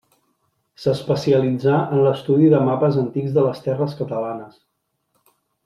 S'especialitzà 0.85 1.75
en 1.97 2.01
l'estudi 2.07 2.49
de 2.55 2.63
mapes 2.71 2.99
antics 3.03 3.37
de 3.37 3.45
les 3.49 3.63
terres 3.69 3.95
catalanes. 4.03 4.61